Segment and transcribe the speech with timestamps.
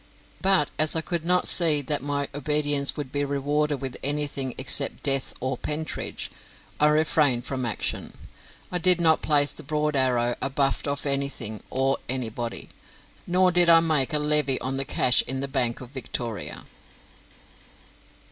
[0.41, 5.03] But as I could not see that my obedience would be rewarded with anything except
[5.03, 6.31] death or Pentridge,
[6.79, 8.13] I refrained from action.
[8.71, 12.69] I did not place the broad arrow abaft of anything or anybody,
[13.27, 16.65] nor did I make a levy on the cash in the Bank of Victoria.